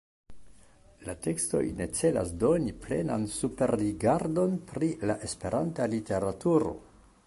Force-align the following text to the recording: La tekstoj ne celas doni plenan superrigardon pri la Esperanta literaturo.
La 1.09 1.13
tekstoj 1.25 1.61
ne 1.81 1.87
celas 1.99 2.31
doni 2.45 2.73
plenan 2.87 3.29
superrigardon 3.37 4.59
pri 4.73 4.93
la 5.11 5.19
Esperanta 5.29 5.91
literaturo. 5.97 6.79